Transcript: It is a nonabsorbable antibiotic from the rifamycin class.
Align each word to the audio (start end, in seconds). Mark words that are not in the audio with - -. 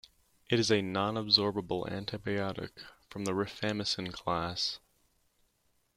It 0.49 0.59
is 0.59 0.71
a 0.71 0.79
nonabsorbable 0.81 1.87
antibiotic 1.87 2.71
from 3.11 3.23
the 3.25 3.33
rifamycin 3.33 4.11
class. 4.11 4.79